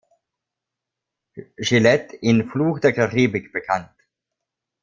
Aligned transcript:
Gillette 1.59 2.13
in 2.23 2.47
"Fluch 2.49 2.79
der 2.79 2.91
Karibik" 2.91 3.53
bekannt. 3.53 3.91